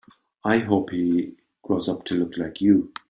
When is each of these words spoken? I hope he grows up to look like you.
I 0.43 0.57
hope 0.57 0.89
he 0.89 1.35
grows 1.61 1.87
up 1.87 2.05
to 2.05 2.15
look 2.15 2.35
like 2.35 2.59
you. 2.59 2.91